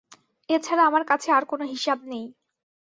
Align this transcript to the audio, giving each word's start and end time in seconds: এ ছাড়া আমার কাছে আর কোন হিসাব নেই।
এ 0.49 0.55
ছাড়া 0.63 0.83
আমার 0.85 1.03
কাছে 1.03 1.29
আর 1.31 1.43
কোন 1.45 1.61
হিসাব 1.73 1.99
নেই। 2.05 2.25